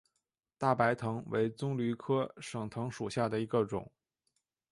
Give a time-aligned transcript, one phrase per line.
[0.57, 3.87] 大白藤为棕榈科省藤属下的一个种。